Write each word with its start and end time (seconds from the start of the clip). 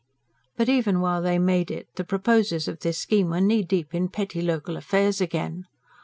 But, 0.57 0.67
even 0.67 0.99
while 0.99 1.21
they 1.21 1.37
made 1.37 1.69
it, 1.69 1.87
the 1.93 2.03
proposers 2.03 2.67
of 2.67 2.79
this 2.79 2.97
scheme 2.97 3.29
were 3.29 3.39
knee 3.39 3.61
deep 3.61 3.93
in 3.93 4.09
petty, 4.09 4.41
local 4.41 4.75
affairs 4.75 5.21
again. 5.21 5.67